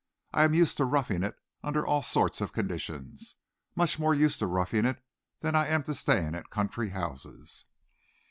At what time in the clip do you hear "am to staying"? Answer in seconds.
5.67-6.33